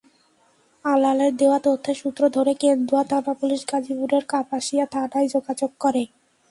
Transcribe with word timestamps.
আলালের 0.85 1.33
দেওয়া 1.35 1.59
তথ্যের 1.59 1.97
সূত্র 1.97 2.23
ধরে 2.29 2.53
কেন্দুয়া 2.53 3.03
থানা-পুলিশ 3.03 3.61
গাজীপুরের 3.71 4.23
কাপাসিয়া 4.27 4.85
থানায় 4.85 5.27
যোগাযোগ 5.27 5.71
করে। 5.79 6.03